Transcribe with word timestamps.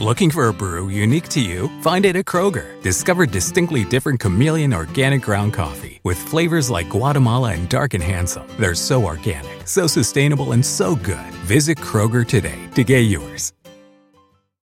Looking 0.00 0.30
for 0.30 0.48
a 0.48 0.54
brew 0.54 0.88
unique 0.88 1.28
to 1.28 1.42
you? 1.42 1.68
Find 1.82 2.06
it 2.06 2.16
at 2.16 2.24
Kroger. 2.24 2.80
Discover 2.80 3.26
distinctly 3.26 3.84
different 3.84 4.18
chameleon 4.18 4.72
organic 4.72 5.20
ground 5.20 5.52
coffee 5.52 6.00
with 6.04 6.16
flavors 6.16 6.70
like 6.70 6.88
Guatemala 6.88 7.52
and 7.52 7.68
Dark 7.68 7.92
and 7.92 8.02
Handsome. 8.02 8.48
They're 8.58 8.74
so 8.74 9.04
organic, 9.04 9.68
so 9.68 9.86
sustainable, 9.86 10.52
and 10.52 10.64
so 10.64 10.96
good. 10.96 11.34
Visit 11.44 11.76
Kroger 11.76 12.26
today 12.26 12.58
to 12.76 12.82
get 12.82 13.00
yours. 13.00 13.52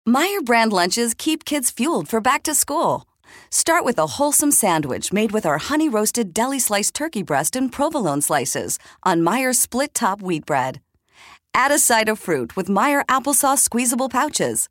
Meyer 0.05 0.41
brand 0.43 0.73
lunches 0.73 1.15
keep 1.15 1.45
kids 1.45 1.71
fueled 1.71 2.09
for 2.09 2.21
back 2.21 2.43
to 2.43 2.53
school. 2.53 3.05
Start 3.49 3.85
with 3.85 3.99
a 3.99 4.19
wholesome 4.19 4.51
sandwich 4.51 5.13
made 5.13 5.31
with 5.31 5.47
our 5.47 5.59
honey 5.59 5.89
roasted 5.89 6.35
deli 6.35 6.59
sliced 6.59 6.95
turkey 6.95 7.23
breast 7.23 7.55
and 7.55 7.71
provolone 7.71 8.23
slices 8.23 8.77
on 9.05 9.23
Meyer's 9.23 9.61
split 9.61 9.95
top 9.95 10.21
wheat 10.21 10.45
bread. 10.45 10.81
Add 11.55 11.71
a 11.71 11.79
side 11.79 12.09
of 12.09 12.19
fruit 12.19 12.57
with 12.57 12.69
Meyer 12.69 13.05
applesauce 13.09 13.61
squeezable 13.61 14.09
pouches. 14.09 14.69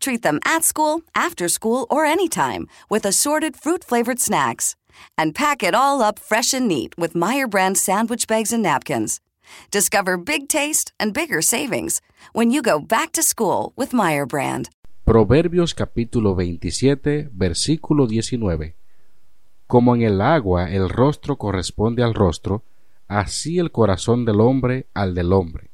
Treat 0.00 0.22
them 0.22 0.38
at 0.44 0.64
school, 0.64 1.02
after 1.14 1.48
school, 1.48 1.86
or 1.90 2.04
anytime 2.04 2.68
with 2.88 3.04
assorted 3.04 3.56
fruit 3.56 3.84
flavored 3.84 4.20
snacks. 4.20 4.76
And 5.16 5.34
pack 5.34 5.62
it 5.62 5.74
all 5.74 6.02
up 6.02 6.18
fresh 6.18 6.54
and 6.54 6.68
neat 6.68 6.94
with 6.96 7.14
Meyer 7.14 7.46
brand 7.46 7.76
sandwich 7.78 8.26
bags 8.26 8.52
and 8.52 8.62
napkins. 8.62 9.20
Discover 9.70 10.18
big 10.18 10.48
taste 10.48 10.92
and 10.98 11.12
bigger 11.12 11.42
savings 11.42 12.00
when 12.32 12.50
you 12.50 12.62
go 12.62 12.78
back 12.78 13.12
to 13.12 13.22
school 13.22 13.72
with 13.76 13.92
Meyer 13.92 14.26
brand. 14.26 14.70
Proverbios 15.04 15.74
capítulo 15.74 16.34
27, 16.34 17.28
versículo 17.32 18.06
19. 18.06 18.74
Como 19.66 19.94
en 19.94 20.02
el 20.02 20.20
agua 20.20 20.70
el 20.70 20.88
rostro 20.88 21.36
corresponde 21.36 22.02
al 22.02 22.14
rostro, 22.14 22.62
así 23.06 23.58
el 23.58 23.70
corazón 23.70 24.24
del 24.24 24.40
hombre 24.40 24.86
al 24.94 25.14
del 25.14 25.32
hombre. 25.32 25.73